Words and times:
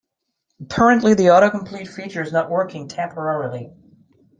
Apparently, 0.59 1.13
the 1.13 1.25
autocomplete 1.25 1.87
feature 1.87 2.23
is 2.23 2.31
not 2.33 2.49
working 2.49 2.87
temporarily. 2.87 3.71